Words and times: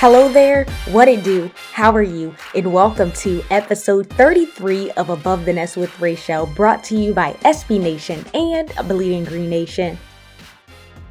Hello 0.00 0.32
there, 0.32 0.64
what 0.92 1.08
it 1.08 1.22
do? 1.22 1.50
How 1.74 1.94
are 1.94 2.02
you? 2.02 2.34
And 2.54 2.72
welcome 2.72 3.12
to 3.20 3.44
episode 3.50 4.08
33 4.08 4.92
of 4.92 5.10
Above 5.10 5.44
the 5.44 5.52
Nest 5.52 5.76
with 5.76 6.00
Rachel, 6.00 6.46
brought 6.46 6.82
to 6.84 6.96
you 6.96 7.12
by 7.12 7.34
SB 7.44 7.78
Nation 7.78 8.24
and 8.32 8.72
Bleeding 8.88 9.24
Green 9.24 9.50
Nation. 9.50 9.98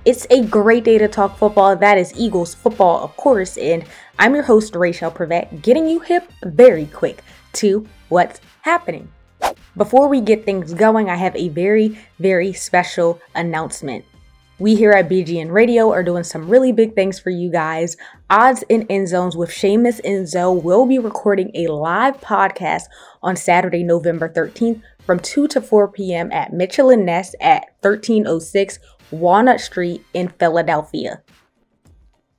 It's 0.05 0.25
a 0.31 0.43
great 0.43 0.85
day 0.85 0.97
to 0.97 1.07
talk 1.07 1.37
football. 1.37 1.75
That 1.75 1.99
is 1.99 2.15
Eagles 2.17 2.55
football, 2.55 3.03
of 3.03 3.15
course, 3.15 3.59
and 3.59 3.85
I'm 4.17 4.33
your 4.33 4.41
host, 4.41 4.73
Rachel 4.73 5.11
Prevet, 5.11 5.61
getting 5.61 5.87
you 5.87 5.99
hip 5.99 6.27
very 6.43 6.87
quick 6.87 7.23
to 7.61 7.85
what's 8.07 8.41
happening. 8.61 9.07
Before 9.77 10.07
we 10.07 10.19
get 10.19 10.45
things 10.45 10.73
going, 10.73 11.11
I 11.11 11.15
have 11.15 11.35
a 11.35 11.49
very, 11.49 11.99
very 12.17 12.53
special 12.53 13.21
announcement. 13.35 14.03
We 14.59 14.75
here 14.75 14.91
at 14.91 15.07
BGN 15.07 15.51
Radio 15.51 15.89
are 15.93 16.03
doing 16.03 16.25
some 16.25 16.49
really 16.49 16.73
big 16.73 16.93
things 16.93 17.17
for 17.17 17.29
you 17.29 17.49
guys. 17.49 17.95
Odds 18.29 18.61
and 18.69 18.85
End 18.89 19.07
Zones 19.07 19.37
with 19.37 19.51
Seamus 19.51 20.01
Enzo 20.01 20.61
will 20.61 20.85
be 20.85 20.99
recording 20.99 21.49
a 21.53 21.67
live 21.67 22.19
podcast 22.19 22.83
on 23.23 23.37
Saturday, 23.37 23.83
November 23.83 24.27
13th 24.27 24.81
from 25.05 25.17
2 25.17 25.47
to 25.47 25.61
4 25.61 25.87
p.m. 25.87 26.29
at 26.33 26.51
Mitchell 26.51 26.89
and 26.89 27.05
Ness 27.05 27.35
at 27.39 27.67
1306 27.83 28.79
Walnut 29.11 29.61
Street 29.61 30.03
in 30.13 30.27
Philadelphia. 30.27 31.23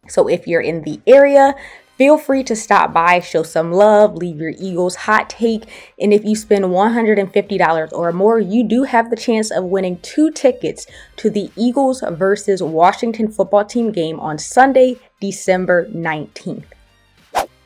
So 0.06 0.28
if 0.28 0.46
you're 0.46 0.60
in 0.60 0.82
the 0.82 1.00
area, 1.06 1.54
Feel 2.00 2.16
free 2.16 2.42
to 2.44 2.56
stop 2.56 2.94
by, 2.94 3.20
show 3.20 3.42
some 3.42 3.72
love, 3.72 4.14
leave 4.14 4.40
your 4.40 4.54
Eagles 4.58 4.94
hot 4.94 5.28
take, 5.28 5.64
and 6.00 6.14
if 6.14 6.24
you 6.24 6.34
spend 6.34 6.64
$150 6.64 7.92
or 7.92 8.12
more, 8.12 8.40
you 8.40 8.66
do 8.66 8.84
have 8.84 9.10
the 9.10 9.16
chance 9.16 9.50
of 9.50 9.64
winning 9.64 9.98
two 9.98 10.30
tickets 10.30 10.86
to 11.16 11.28
the 11.28 11.50
Eagles 11.56 12.02
versus 12.12 12.62
Washington 12.62 13.30
football 13.30 13.66
team 13.66 13.92
game 13.92 14.18
on 14.18 14.38
Sunday, 14.38 14.96
December 15.20 15.90
19th. 15.90 16.64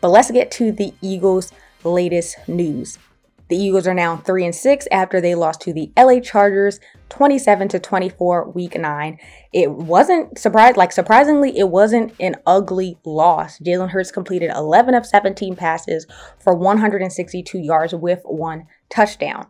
But 0.01 0.09
let's 0.09 0.33
get 0.33 0.51
to 0.51 0.73
the 0.73 0.93
Eagles' 1.01 1.53
latest 1.85 2.37
news. 2.49 2.99
The 3.49 3.57
Eagles 3.57 3.87
are 3.87 3.95
now 3.95 4.17
3 4.17 4.47
and 4.47 4.55
6 4.55 4.89
after 4.91 5.21
they 5.21 5.35
lost 5.35 5.61
to 5.63 5.73
the 5.73 5.93
LA 5.97 6.21
Chargers 6.21 6.81
27 7.11 7.69
to 7.69 7.79
24 7.79 8.51
week 8.51 8.79
9. 8.79 9.19
It 9.53 9.71
wasn't 9.71 10.39
surprised 10.39 10.77
like 10.77 10.93
surprisingly 10.93 11.59
it 11.59 11.69
wasn't 11.69 12.15
an 12.19 12.37
ugly 12.47 12.99
loss. 13.05 13.59
Jalen 13.59 13.91
Hurts 13.91 14.11
completed 14.11 14.51
11 14.55 14.95
of 14.95 15.05
17 15.05 15.57
passes 15.57 16.07
for 16.39 16.55
162 16.55 17.59
yards 17.59 17.95
with 17.95 18.23
one 18.25 18.67
touchdown. 18.89 19.47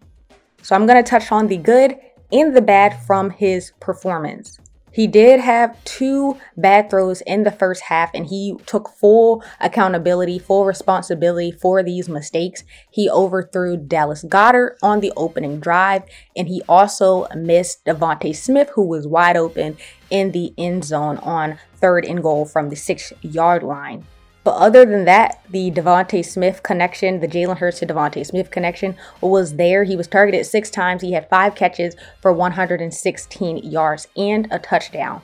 So 0.62 0.74
I'm 0.74 0.86
going 0.86 1.02
to 1.02 1.08
touch 1.08 1.30
on 1.30 1.46
the 1.46 1.58
good 1.58 1.96
and 2.33 2.56
the 2.56 2.62
bad 2.62 3.00
from 3.06 3.30
his 3.30 3.72
performance. 3.80 4.58
He 4.94 5.08
did 5.08 5.40
have 5.40 5.77
two 5.82 6.38
bad 6.56 6.88
throws 6.88 7.20
in 7.22 7.42
the 7.42 7.50
first 7.50 7.82
half, 7.82 8.12
and 8.14 8.28
he 8.28 8.56
took 8.64 8.88
full 8.88 9.42
accountability, 9.60 10.38
full 10.38 10.64
responsibility 10.64 11.50
for 11.50 11.82
these 11.82 12.08
mistakes. 12.08 12.62
He 12.92 13.10
overthrew 13.10 13.77
Dallas 13.77 14.22
Goedert 14.22 14.77
on 14.84 15.00
the 15.00 15.12
opening 15.16 15.58
drive, 15.58 16.04
and 16.36 16.46
he 16.46 16.62
also 16.68 17.27
missed 17.34 17.84
DeVonta 17.84 18.36
Smith, 18.36 18.70
who 18.74 18.86
was 18.86 19.08
wide 19.08 19.36
open 19.36 19.77
in 20.10 20.30
the 20.30 20.54
end 20.56 20.84
zone 20.84 21.18
on 21.18 21.58
third 21.74 22.04
and 22.04 22.22
goal 22.22 22.44
from 22.44 22.70
the 22.70 22.77
six 22.77 23.12
yard 23.20 23.64
line. 23.64 24.06
But 24.44 24.56
other 24.56 24.84
than 24.84 25.06
that, 25.06 25.40
the 25.48 25.70
DeVonta 25.70 26.22
Smith 26.22 26.62
connection, 26.62 27.20
the 27.20 27.27
Jalen 27.27 27.56
Hurts 27.56 27.78
to 27.78 27.86
DeVonta 27.86 28.27
Smith 28.27 28.50
connection 28.50 28.94
was 29.22 29.56
there. 29.56 29.84
He 29.84 29.96
was 29.96 30.06
targeted 30.06 30.44
six 30.44 30.70
times. 30.70 31.00
He 31.00 31.12
had 31.12 31.30
five 31.30 31.55
catches 31.55 31.96
for 32.20 32.30
116 32.30 33.56
yards 33.58 34.06
and 34.16 34.46
a 34.50 34.58
touchdown. 34.58 35.22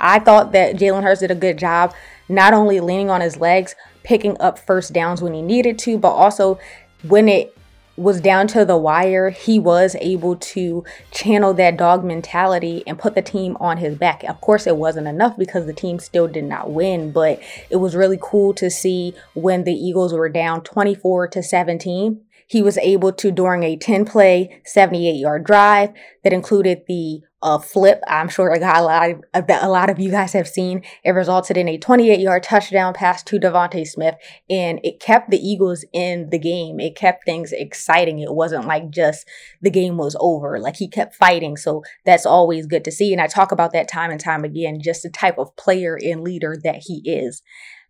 I 0.00 0.18
thought 0.18 0.52
that 0.52 0.76
Jalen 0.76 1.02
Hurts 1.02 1.20
did 1.20 1.30
a 1.30 1.34
good 1.34 1.58
job, 1.58 1.94
not 2.30 2.54
only 2.54 2.80
leaning 2.80 3.10
on 3.10 3.20
his 3.20 3.36
legs, 3.36 3.74
picking 4.02 4.40
up 4.40 4.58
first 4.58 4.92
downs 4.92 5.20
when 5.20 5.34
he 5.34 5.42
needed 5.42 5.78
to, 5.80 5.98
but 5.98 6.12
also 6.12 6.58
when 7.02 7.28
it 7.28 7.56
was 7.96 8.20
down 8.20 8.46
to 8.48 8.64
the 8.64 8.76
wire, 8.76 9.30
he 9.30 9.58
was 9.58 9.96
able 10.00 10.36
to 10.36 10.84
channel 11.10 11.54
that 11.54 11.76
dog 11.76 12.04
mentality 12.04 12.82
and 12.86 12.98
put 12.98 13.14
the 13.14 13.22
team 13.22 13.56
on 13.58 13.78
his 13.78 13.96
back. 13.96 14.22
Of 14.24 14.40
course, 14.40 14.66
it 14.66 14.76
wasn't 14.76 15.06
enough 15.06 15.36
because 15.36 15.66
the 15.66 15.72
team 15.72 15.98
still 15.98 16.28
did 16.28 16.44
not 16.44 16.70
win, 16.70 17.12
but 17.12 17.40
it 17.70 17.76
was 17.76 17.96
really 17.96 18.18
cool 18.20 18.52
to 18.54 18.70
see 18.70 19.14
when 19.34 19.64
the 19.64 19.72
Eagles 19.72 20.12
were 20.12 20.28
down 20.28 20.62
24 20.62 21.28
to 21.28 21.42
17. 21.42 22.20
He 22.46 22.62
was 22.62 22.78
able 22.78 23.12
to, 23.12 23.32
during 23.32 23.62
a 23.62 23.76
10 23.76 24.04
play, 24.04 24.62
78 24.64 25.12
yard 25.12 25.44
drive 25.44 25.90
that 26.22 26.32
included 26.32 26.82
the 26.86 27.22
a 27.42 27.60
flip. 27.60 28.02
I'm 28.08 28.28
sure 28.28 28.52
a 28.52 28.58
lot 28.58 29.10
of, 29.10 29.44
a 29.48 29.68
lot 29.68 29.88
of 29.88 30.00
you 30.00 30.10
guys 30.10 30.32
have 30.32 30.48
seen. 30.48 30.82
It 31.04 31.10
resulted 31.10 31.56
in 31.56 31.68
a 31.68 31.78
28 31.78 32.18
yard 32.18 32.42
touchdown 32.42 32.92
pass 32.94 33.22
to 33.24 33.38
DeVonta 33.38 33.86
Smith, 33.86 34.16
and 34.50 34.80
it 34.82 34.98
kept 35.00 35.30
the 35.30 35.38
Eagles 35.38 35.84
in 35.92 36.30
the 36.30 36.38
game. 36.38 36.80
It 36.80 36.96
kept 36.96 37.24
things 37.24 37.52
exciting. 37.52 38.18
It 38.18 38.34
wasn't 38.34 38.66
like 38.66 38.90
just 38.90 39.28
the 39.62 39.70
game 39.70 39.96
was 39.96 40.16
over. 40.18 40.58
Like 40.58 40.76
he 40.76 40.88
kept 40.88 41.14
fighting. 41.14 41.56
So 41.56 41.84
that's 42.04 42.26
always 42.26 42.66
good 42.66 42.84
to 42.84 42.90
see. 42.90 43.12
And 43.12 43.22
I 43.22 43.28
talk 43.28 43.52
about 43.52 43.72
that 43.74 43.88
time 43.88 44.10
and 44.10 44.20
time 44.20 44.42
again, 44.42 44.80
just 44.82 45.02
the 45.02 45.10
type 45.10 45.38
of 45.38 45.54
player 45.56 45.96
and 46.02 46.22
leader 46.22 46.56
that 46.64 46.82
he 46.86 47.02
is. 47.04 47.42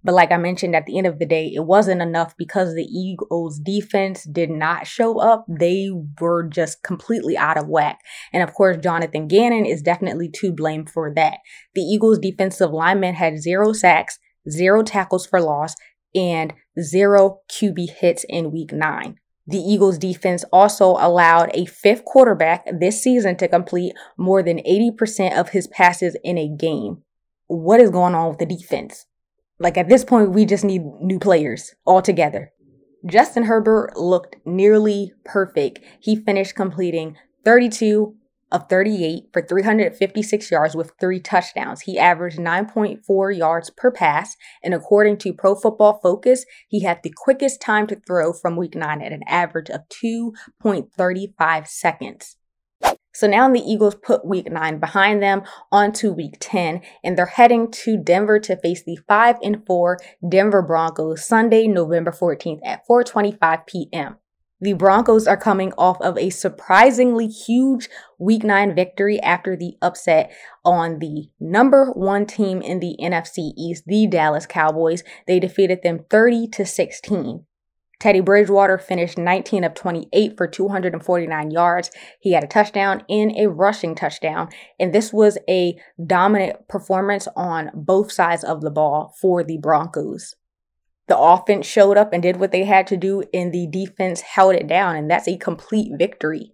But 0.04 0.14
like 0.14 0.30
I 0.30 0.36
mentioned 0.36 0.76
at 0.76 0.86
the 0.86 0.98
end 0.98 1.06
of 1.06 1.18
the 1.18 1.26
day, 1.26 1.52
it 1.54 1.64
wasn't 1.64 2.02
enough 2.02 2.36
because 2.36 2.74
the 2.74 2.84
Eagles 2.84 3.58
defense 3.58 4.24
did 4.24 4.50
not 4.50 4.86
show 4.86 5.18
up. 5.18 5.44
They 5.48 5.90
were 6.20 6.44
just 6.48 6.82
completely 6.82 7.36
out 7.36 7.58
of 7.58 7.68
whack. 7.68 8.00
And 8.32 8.42
of 8.42 8.54
course, 8.54 8.76
Jonathan 8.76 9.26
Gannon 9.26 9.66
is 9.66 9.82
definitely 9.82 10.30
to 10.36 10.52
blame 10.52 10.86
for 10.86 11.12
that. 11.14 11.38
The 11.74 11.82
Eagles 11.82 12.18
defensive 12.18 12.70
lineman 12.70 13.14
had 13.14 13.40
zero 13.40 13.72
sacks, 13.72 14.18
zero 14.48 14.82
tackles 14.82 15.26
for 15.26 15.40
loss, 15.40 15.74
and 16.14 16.52
zero 16.80 17.40
QB 17.50 17.90
hits 17.90 18.24
in 18.28 18.52
week 18.52 18.72
nine. 18.72 19.18
The 19.48 19.58
Eagles 19.58 19.98
defense 19.98 20.44
also 20.52 20.96
allowed 20.98 21.50
a 21.54 21.66
fifth 21.66 22.04
quarterback 22.04 22.66
this 22.80 23.00
season 23.00 23.36
to 23.36 23.46
complete 23.46 23.94
more 24.16 24.42
than 24.42 24.58
80% 24.58 25.38
of 25.38 25.50
his 25.50 25.68
passes 25.68 26.16
in 26.24 26.36
a 26.36 26.48
game. 26.48 27.02
What 27.46 27.80
is 27.80 27.90
going 27.90 28.16
on 28.16 28.30
with 28.30 28.38
the 28.38 28.46
defense? 28.46 29.06
Like 29.58 29.78
at 29.78 29.88
this 29.88 30.04
point, 30.04 30.32
we 30.32 30.44
just 30.44 30.64
need 30.64 30.82
new 31.00 31.18
players 31.18 31.74
altogether. 31.86 32.52
Justin 33.06 33.44
Herbert 33.44 33.96
looked 33.96 34.36
nearly 34.44 35.12
perfect. 35.24 35.80
He 36.00 36.16
finished 36.16 36.54
completing 36.54 37.16
32 37.44 38.14
of 38.52 38.68
38 38.68 39.24
for 39.32 39.42
356 39.42 40.50
yards 40.50 40.76
with 40.76 40.92
three 41.00 41.20
touchdowns. 41.20 41.82
He 41.82 41.98
averaged 41.98 42.38
9.4 42.38 43.36
yards 43.36 43.70
per 43.70 43.90
pass, 43.90 44.36
and 44.62 44.74
according 44.74 45.18
to 45.18 45.32
Pro 45.32 45.54
Football 45.54 46.00
Focus, 46.02 46.44
he 46.68 46.82
had 46.82 47.02
the 47.02 47.12
quickest 47.16 47.60
time 47.60 47.86
to 47.88 48.00
throw 48.06 48.32
from 48.32 48.56
week 48.56 48.74
9 48.74 49.02
at 49.02 49.12
an 49.12 49.22
average 49.26 49.70
of 49.70 49.82
2.35 49.88 51.66
seconds. 51.66 52.36
So 53.16 53.26
now 53.26 53.50
the 53.50 53.60
Eagles 53.60 53.94
put 53.94 54.26
week 54.26 54.52
nine 54.52 54.78
behind 54.78 55.22
them 55.22 55.42
onto 55.72 56.12
week 56.12 56.36
10, 56.38 56.82
and 57.02 57.16
they're 57.16 57.24
heading 57.24 57.70
to 57.70 57.96
Denver 57.96 58.38
to 58.40 58.58
face 58.58 58.82
the 58.84 58.98
5 59.08 59.36
and 59.42 59.64
4 59.66 59.98
Denver 60.28 60.60
Broncos 60.60 61.26
Sunday, 61.26 61.66
November 61.66 62.12
14th 62.12 62.60
at 62.62 62.86
4:25 62.86 63.66
p.m. 63.66 64.16
The 64.60 64.74
Broncos 64.74 65.26
are 65.26 65.38
coming 65.38 65.72
off 65.78 65.98
of 66.02 66.18
a 66.18 66.28
surprisingly 66.28 67.26
huge 67.26 67.88
week 68.18 68.44
9 68.44 68.74
victory 68.74 69.18
after 69.20 69.56
the 69.56 69.78
upset 69.80 70.30
on 70.62 70.98
the 70.98 71.30
number 71.40 71.92
1 71.92 72.26
team 72.26 72.60
in 72.60 72.80
the 72.80 72.98
NFC 73.00 73.52
East, 73.56 73.84
the 73.86 74.06
Dallas 74.06 74.44
Cowboys. 74.44 75.02
They 75.26 75.40
defeated 75.40 75.82
them 75.82 76.04
30 76.10 76.48
to 76.48 76.66
16. 76.66 77.46
Teddy 77.98 78.20
Bridgewater 78.20 78.76
finished 78.76 79.16
19 79.16 79.64
of 79.64 79.74
28 79.74 80.36
for 80.36 80.46
249 80.46 81.50
yards. 81.50 81.90
He 82.20 82.32
had 82.32 82.44
a 82.44 82.48
touchdown 82.48 83.02
and 83.08 83.32
a 83.36 83.48
rushing 83.48 83.94
touchdown. 83.94 84.50
And 84.78 84.92
this 84.92 85.12
was 85.12 85.38
a 85.48 85.76
dominant 86.04 86.68
performance 86.68 87.26
on 87.34 87.70
both 87.74 88.12
sides 88.12 88.44
of 88.44 88.60
the 88.60 88.70
ball 88.70 89.14
for 89.20 89.42
the 89.42 89.56
Broncos. 89.56 90.34
The 91.08 91.18
offense 91.18 91.66
showed 91.66 91.96
up 91.96 92.12
and 92.12 92.22
did 92.22 92.38
what 92.38 92.50
they 92.50 92.64
had 92.64 92.86
to 92.88 92.96
do, 92.96 93.22
and 93.32 93.52
the 93.52 93.68
defense 93.70 94.20
held 94.20 94.56
it 94.56 94.66
down. 94.66 94.96
And 94.96 95.10
that's 95.10 95.28
a 95.28 95.38
complete 95.38 95.92
victory. 95.96 96.52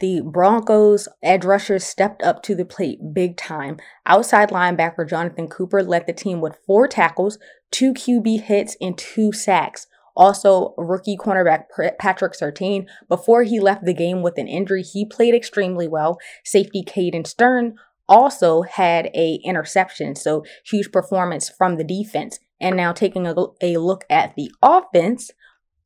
The 0.00 0.22
Broncos 0.22 1.08
edge 1.22 1.44
rushers 1.44 1.84
stepped 1.84 2.22
up 2.22 2.42
to 2.44 2.54
the 2.54 2.64
plate 2.64 2.98
big 3.12 3.36
time. 3.36 3.76
Outside 4.06 4.48
linebacker 4.48 5.06
Jonathan 5.08 5.46
Cooper 5.46 5.82
led 5.82 6.06
the 6.06 6.14
team 6.14 6.40
with 6.40 6.58
four 6.66 6.88
tackles, 6.88 7.38
two 7.70 7.92
QB 7.92 8.40
hits, 8.40 8.78
and 8.80 8.96
two 8.96 9.30
sacks. 9.30 9.86
Also, 10.16 10.74
rookie 10.76 11.16
cornerback 11.16 11.64
Patrick 11.98 12.32
Surtain, 12.32 12.86
before 13.08 13.42
he 13.42 13.60
left 13.60 13.84
the 13.84 13.94
game 13.94 14.22
with 14.22 14.38
an 14.38 14.48
injury, 14.48 14.82
he 14.82 15.04
played 15.04 15.34
extremely 15.34 15.88
well. 15.88 16.18
Safety 16.44 16.82
Caden 16.82 17.26
Stern 17.26 17.76
also 18.08 18.62
had 18.62 19.06
a 19.14 19.40
interception, 19.44 20.16
so 20.16 20.44
huge 20.66 20.90
performance 20.90 21.48
from 21.48 21.76
the 21.76 21.84
defense. 21.84 22.40
And 22.60 22.76
now 22.76 22.92
taking 22.92 23.26
a, 23.26 23.34
a 23.62 23.78
look 23.78 24.04
at 24.10 24.34
the 24.36 24.50
offense, 24.60 25.30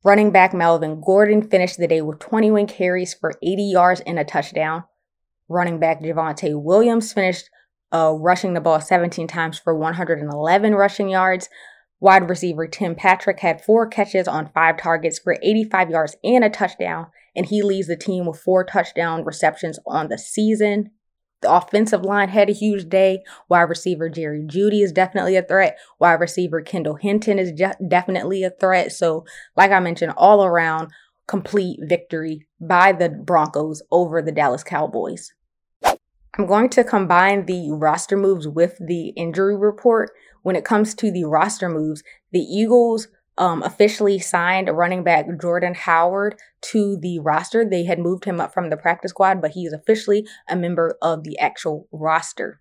running 0.03 0.31
back 0.31 0.53
Melvin 0.53 0.99
Gordon 0.99 1.47
finished 1.47 1.77
the 1.77 1.87
day 1.87 2.01
with 2.01 2.19
21 2.19 2.67
carries 2.67 3.13
for 3.13 3.33
80 3.41 3.63
yards 3.63 4.01
and 4.01 4.19
a 4.19 4.25
touchdown. 4.25 4.83
Running 5.47 5.79
back 5.79 6.01
Javonte 6.01 6.59
Williams 6.61 7.13
finished 7.13 7.49
uh, 7.93 8.11
rushing 8.19 8.53
the 8.53 8.61
ball 8.61 8.81
17 8.81 9.27
times 9.27 9.59
for 9.59 9.75
111 9.75 10.75
rushing 10.75 11.09
yards. 11.09 11.47
Wide 12.05 12.29
receiver 12.29 12.67
Tim 12.67 12.93
Patrick 12.93 13.39
had 13.39 13.65
four 13.65 13.87
catches 13.87 14.27
on 14.27 14.51
five 14.53 14.77
targets 14.77 15.17
for 15.17 15.39
85 15.41 15.89
yards 15.89 16.15
and 16.23 16.43
a 16.43 16.51
touchdown, 16.51 17.07
and 17.35 17.47
he 17.47 17.63
leads 17.63 17.87
the 17.87 17.97
team 17.97 18.27
with 18.27 18.39
four 18.39 18.63
touchdown 18.63 19.23
receptions 19.25 19.79
on 19.87 20.09
the 20.09 20.19
season. 20.19 20.91
The 21.41 21.51
offensive 21.51 22.03
line 22.03 22.29
had 22.29 22.47
a 22.47 22.53
huge 22.53 22.89
day. 22.89 23.23
Wide 23.49 23.63
receiver 23.63 24.07
Jerry 24.07 24.43
Jeudy 24.45 24.83
is 24.83 24.91
definitely 24.91 25.35
a 25.35 25.41
threat. 25.41 25.79
Wide 25.97 26.19
receiver 26.19 26.61
Kendall 26.61 26.93
Hinton 26.93 27.39
is 27.39 27.51
je- 27.51 27.73
definitely 27.87 28.43
a 28.43 28.51
threat. 28.51 28.91
So, 28.91 29.25
like 29.57 29.71
I 29.71 29.79
mentioned, 29.79 30.13
all 30.15 30.45
around 30.45 30.91
complete 31.27 31.79
victory 31.81 32.45
by 32.61 32.91
the 32.91 33.09
Broncos 33.09 33.81
over 33.91 34.21
the 34.21 34.31
Dallas 34.31 34.63
Cowboys. 34.63 35.33
I'm 36.37 36.47
going 36.47 36.69
to 36.71 36.83
combine 36.83 37.45
the 37.45 37.71
roster 37.71 38.17
moves 38.17 38.45
with 38.45 38.77
the 38.85 39.09
injury 39.09 39.55
report. 39.55 40.11
When 40.41 40.57
it 40.57 40.65
comes 40.65 40.93
to 40.95 41.09
the 41.09 41.23
roster 41.23 41.69
moves, 41.69 42.03
the 42.33 42.41
Eagles 42.41 43.07
um, 43.37 43.63
officially 43.63 44.19
signed 44.19 44.69
running 44.69 45.03
back 45.03 45.27
Jordan 45.41 45.75
Howard 45.75 46.35
to 46.63 46.97
the 46.97 47.19
roster. 47.19 47.63
They 47.63 47.85
had 47.85 47.99
moved 47.99 48.25
him 48.25 48.41
up 48.41 48.53
from 48.53 48.69
the 48.69 48.75
practice 48.75 49.11
squad, 49.11 49.41
but 49.41 49.51
he 49.51 49.63
is 49.63 49.71
officially 49.71 50.27
a 50.49 50.57
member 50.57 50.97
of 51.01 51.23
the 51.23 51.39
actual 51.39 51.87
roster. 51.93 52.59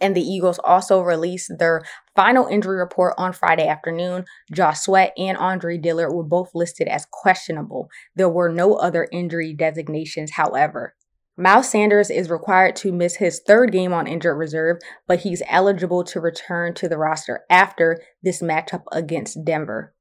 And 0.00 0.16
the 0.16 0.22
Eagles 0.22 0.60
also 0.62 1.00
released 1.00 1.58
their 1.58 1.82
final 2.14 2.46
injury 2.46 2.78
report 2.78 3.14
on 3.18 3.32
Friday 3.32 3.66
afternoon. 3.66 4.24
Josh 4.52 4.80
Sweat 4.80 5.12
and 5.16 5.36
Andre 5.36 5.78
Dillard 5.78 6.12
were 6.12 6.22
both 6.22 6.50
listed 6.54 6.86
as 6.86 7.06
questionable. 7.10 7.88
There 8.14 8.28
were 8.28 8.48
no 8.48 8.74
other 8.74 9.08
injury 9.12 9.52
designations, 9.52 10.32
however. 10.32 10.94
Miles 11.36 11.70
Sanders 11.70 12.10
is 12.10 12.28
required 12.28 12.76
to 12.76 12.92
miss 12.92 13.16
his 13.16 13.40
third 13.40 13.72
game 13.72 13.94
on 13.94 14.06
injured 14.06 14.36
reserve, 14.36 14.78
but 15.06 15.20
he's 15.20 15.42
eligible 15.48 16.04
to 16.04 16.20
return 16.20 16.74
to 16.74 16.88
the 16.88 16.98
roster 16.98 17.44
after 17.48 18.02
this 18.22 18.42
matchup 18.42 18.82
against 18.92 19.42
Denver. 19.44 19.94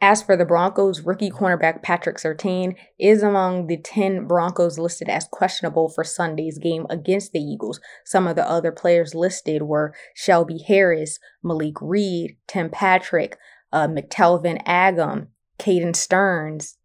As 0.00 0.22
for 0.22 0.36
the 0.36 0.44
Broncos, 0.44 1.02
rookie 1.02 1.30
cornerback 1.30 1.82
Patrick 1.82 2.18
Surtain 2.18 2.76
is 2.98 3.22
among 3.22 3.66
the 3.66 3.78
10 3.78 4.26
Broncos 4.26 4.78
listed 4.78 5.08
as 5.08 5.28
questionable 5.30 5.88
for 5.88 6.04
Sunday's 6.04 6.58
game 6.58 6.86
against 6.90 7.32
the 7.32 7.40
Eagles. 7.40 7.80
Some 8.04 8.26
of 8.26 8.36
the 8.36 8.48
other 8.48 8.72
players 8.72 9.14
listed 9.14 9.62
were 9.62 9.94
Shelby 10.14 10.58
Harris, 10.66 11.18
Malik 11.42 11.76
Reed, 11.80 12.36
Tim 12.46 12.68
Patrick, 12.68 13.38
uh, 13.72 13.88
McTelvin 13.88 14.60
Agim, 14.66 15.28
Caden 15.58 15.96
Sterns, 15.96 16.76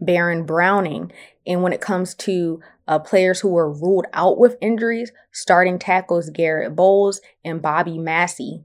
Baron 0.00 0.44
Browning. 0.44 1.12
And 1.46 1.62
when 1.62 1.72
it 1.72 1.80
comes 1.80 2.14
to 2.16 2.60
uh, 2.86 2.98
players 2.98 3.40
who 3.40 3.48
were 3.48 3.70
ruled 3.70 4.06
out 4.12 4.38
with 4.38 4.56
injuries, 4.60 5.12
starting 5.32 5.78
tackles 5.78 6.30
Garett 6.30 6.74
Bolles 6.74 7.20
and 7.44 7.62
Bobby 7.62 7.98
Massey. 7.98 8.64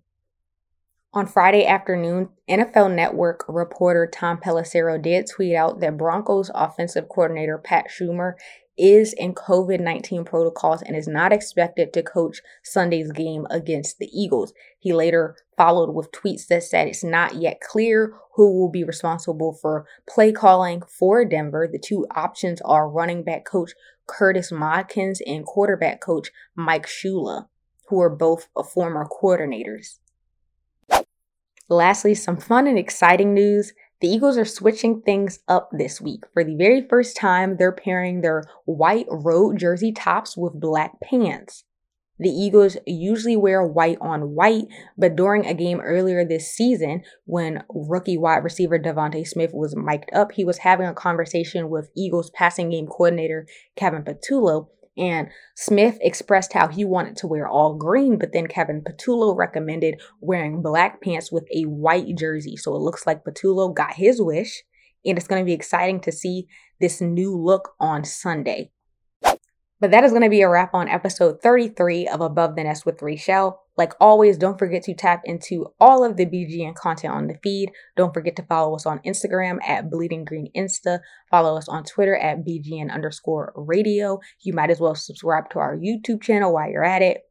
On 1.15 1.27
Friday 1.27 1.67
afternoon, 1.67 2.29
NFL 2.49 2.95
Network 2.95 3.45
reporter 3.47 4.07
Tom 4.07 4.39
Pelissero 4.39 4.99
did 4.99 5.27
tweet 5.27 5.55
out 5.55 5.79
that 5.79 5.95
Broncos 5.95 6.49
offensive 6.55 7.07
coordinator 7.07 7.59
Pat 7.59 7.85
Shurmur 7.87 8.33
is 8.77 9.13
in 9.13 9.33
COVID 9.33 9.79
19 9.79 10.25
protocols 10.25 10.81
and 10.81 10.95
is 10.95 11.07
not 11.07 11.31
expected 11.31 11.93
to 11.93 12.03
coach 12.03 12.41
Sunday's 12.63 13.11
game 13.11 13.45
against 13.49 13.99
the 13.99 14.09
Eagles. 14.11 14.53
He 14.79 14.93
later 14.93 15.35
followed 15.55 15.93
with 15.93 16.11
tweets 16.11 16.47
that 16.47 16.63
said 16.63 16.87
it's 16.87 17.03
not 17.03 17.35
yet 17.35 17.61
clear 17.61 18.15
who 18.35 18.59
will 18.59 18.69
be 18.69 18.83
responsible 18.83 19.53
for 19.53 19.85
play 20.09 20.31
calling 20.31 20.81
for 20.81 21.23
Denver. 21.23 21.69
The 21.71 21.79
two 21.79 22.07
options 22.15 22.61
are 22.61 22.89
running 22.89 23.23
back 23.23 23.45
coach 23.45 23.71
Curtis 24.07 24.51
Modkins 24.51 25.21
and 25.25 25.45
quarterback 25.45 26.01
coach 26.01 26.29
Mike 26.55 26.87
Shula, 26.87 27.47
who 27.87 28.01
are 28.01 28.09
both 28.09 28.47
former 28.73 29.07
coordinators. 29.07 29.99
Lastly, 31.69 32.13
some 32.13 32.37
fun 32.37 32.67
and 32.67 32.77
exciting 32.77 33.33
news. 33.33 33.73
The 34.03 34.09
Eagles 34.09 34.37
are 34.37 34.43
switching 34.43 35.01
things 35.01 35.39
up 35.47 35.69
this 35.71 36.01
week. 36.01 36.25
For 36.33 36.43
the 36.43 36.57
very 36.57 36.85
first 36.85 37.15
time, 37.15 37.55
they're 37.55 37.71
pairing 37.71 38.19
their 38.19 38.43
white 38.65 39.05
road 39.09 39.57
jersey 39.57 39.93
tops 39.93 40.35
with 40.35 40.59
black 40.59 40.99
pants. 40.99 41.63
The 42.19 42.29
Eagles 42.29 42.75
usually 42.85 43.37
wear 43.37 43.65
white 43.65 43.97
on 44.01 44.35
white, 44.35 44.65
but 44.97 45.15
during 45.15 45.45
a 45.45 45.53
game 45.53 45.79
earlier 45.79 46.25
this 46.25 46.51
season, 46.51 47.03
when 47.23 47.63
rookie 47.69 48.17
wide 48.17 48.43
receiver 48.43 48.77
DeVonta 48.77 49.25
Smith 49.25 49.51
was 49.53 49.73
mic'd 49.73 50.13
up, 50.13 50.33
he 50.33 50.43
was 50.43 50.57
having 50.57 50.85
a 50.85 50.93
conversation 50.93 51.69
with 51.69 51.89
Eagles 51.95 52.29
passing 52.31 52.71
game 52.71 52.87
coordinator 52.87 53.47
Kevin 53.77 54.03
Patullo, 54.03 54.67
and 54.97 55.29
Smith 55.55 55.97
expressed 56.01 56.53
how 56.53 56.67
he 56.67 56.85
wanted 56.85 57.15
to 57.17 57.27
wear 57.27 57.47
all 57.47 57.75
green, 57.75 58.19
but 58.19 58.33
then 58.33 58.47
Kevin 58.47 58.83
Patullo 58.83 59.35
recommended 59.35 60.01
wearing 60.19 60.61
black 60.61 61.01
pants 61.01 61.31
with 61.31 61.45
a 61.55 61.63
white 61.63 62.15
jersey. 62.17 62.57
So 62.57 62.75
it 62.75 62.79
looks 62.79 63.07
like 63.07 63.23
Patullo 63.23 63.73
got 63.73 63.93
his 63.93 64.21
wish, 64.21 64.63
and 65.05 65.17
it's 65.17 65.27
going 65.27 65.41
to 65.41 65.45
be 65.45 65.53
exciting 65.53 66.01
to 66.01 66.11
see 66.11 66.47
this 66.79 67.01
new 67.01 67.35
look 67.35 67.71
on 67.79 68.03
Sunday. 68.03 68.72
But 69.83 69.91
that 69.91 70.05
is 70.05 70.11
going 70.11 70.23
to 70.23 70.29
be 70.29 70.39
a 70.39 70.47
wrap 70.47 70.73
on 70.73 70.87
episode 70.87 71.41
33 71.41 72.07
of 72.07 72.21
Above 72.21 72.55
the 72.55 72.63
Nest 72.63 72.85
with 72.85 73.01
Rachel. 73.01 73.59
Like 73.75 73.91
always, 73.99 74.37
don't 74.37 74.57
forget 74.57 74.81
to 74.83 74.93
tap 74.93 75.23
into 75.25 75.73
all 75.77 76.05
of 76.05 76.15
the 76.15 76.25
BGN 76.25 76.73
content 76.73 77.13
on 77.13 77.27
the 77.27 77.35
feed. 77.43 77.69
Don't 77.97 78.13
forget 78.13 78.37
to 78.37 78.43
follow 78.43 78.77
us 78.77 78.85
on 78.85 78.99
Instagram 78.99 79.57
at 79.61 79.89
Bleeding 79.89 80.23
Green 80.23 80.47
Insta. 80.55 80.99
Follow 81.29 81.57
us 81.57 81.67
on 81.67 81.83
Twitter 81.83 82.15
at 82.15 82.45
BGN 82.45 82.93
underscore 82.93 83.51
radio. 83.57 84.21
You 84.39 84.53
might 84.53 84.69
as 84.69 84.79
well 84.79 84.95
subscribe 84.95 85.49
to 85.49 85.59
our 85.59 85.75
YouTube 85.75 86.21
channel 86.21 86.53
while 86.53 86.69
you're 86.69 86.85
at 86.85 87.01
it. 87.01 87.25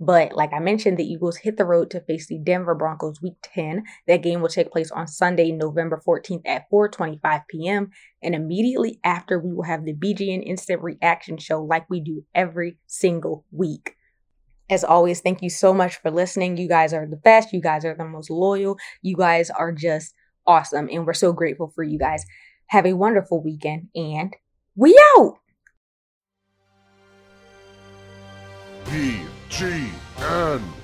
But 0.00 0.34
like 0.34 0.52
I 0.52 0.58
mentioned, 0.58 0.98
the 0.98 1.04
Eagles 1.04 1.36
hit 1.36 1.56
the 1.56 1.64
road 1.64 1.90
to 1.90 2.00
face 2.00 2.26
the 2.26 2.38
Denver 2.38 2.74
Broncos 2.74 3.22
week 3.22 3.36
10. 3.42 3.84
That 4.08 4.22
game 4.22 4.40
will 4.40 4.48
take 4.48 4.72
place 4.72 4.90
on 4.90 5.06
Sunday, 5.06 5.52
November 5.52 6.02
14th 6.04 6.42
at 6.44 6.68
4:25 6.70 7.42
p.m. 7.48 7.90
And 8.22 8.34
immediately 8.34 8.98
after, 9.04 9.38
we 9.38 9.52
will 9.52 9.62
have 9.64 9.84
the 9.84 9.94
BGN 9.94 10.42
Instant 10.44 10.82
Reaction 10.82 11.38
Show 11.38 11.62
like 11.62 11.88
we 11.88 12.00
do 12.00 12.24
every 12.34 12.78
single 12.86 13.44
week. 13.52 13.94
As 14.68 14.82
always, 14.82 15.20
thank 15.20 15.42
you 15.42 15.50
so 15.50 15.72
much 15.72 15.96
for 15.96 16.10
listening. 16.10 16.56
You 16.56 16.68
guys 16.68 16.92
are 16.92 17.06
the 17.06 17.16
best. 17.16 17.52
You 17.52 17.60
guys 17.60 17.84
are 17.84 17.94
the 17.94 18.04
most 18.04 18.30
loyal. 18.30 18.78
You 19.02 19.14
guys 19.16 19.50
are 19.50 19.72
just 19.72 20.14
awesome. 20.46 20.88
And 20.90 21.06
we're 21.06 21.12
so 21.12 21.32
grateful 21.32 21.70
for 21.74 21.84
you 21.84 21.98
guys. 21.98 22.24
Have 22.68 22.86
a 22.86 22.94
wonderful 22.94 23.42
weekend 23.42 23.88
and 23.94 24.34
we 24.74 24.98
out. 25.16 25.34
BGN. 29.54 30.83